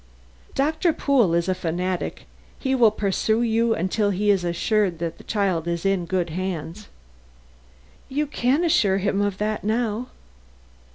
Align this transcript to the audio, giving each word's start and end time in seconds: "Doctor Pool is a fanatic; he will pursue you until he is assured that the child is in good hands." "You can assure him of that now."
"Doctor 0.55 0.93
Pool 0.93 1.35
is 1.35 1.47
a 1.47 1.53
fanatic; 1.53 2.25
he 2.57 2.73
will 2.73 2.89
pursue 2.89 3.43
you 3.43 3.75
until 3.75 4.09
he 4.09 4.31
is 4.31 4.43
assured 4.43 4.97
that 4.97 5.19
the 5.19 5.23
child 5.23 5.67
is 5.67 5.85
in 5.85 6.05
good 6.07 6.31
hands." 6.31 6.87
"You 8.09 8.25
can 8.25 8.63
assure 8.63 8.97
him 8.97 9.21
of 9.21 9.37
that 9.37 9.63
now." 9.63 10.07